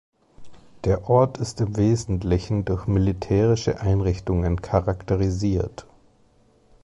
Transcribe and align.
Der 0.83 1.11
Ort 1.11 1.37
ist 1.37 1.61
im 1.61 1.77
Wesentlichen 1.77 2.65
durch 2.65 2.87
militärische 2.87 3.81
Einrichtungen 3.81 4.59
charakterisiert. 4.59 5.85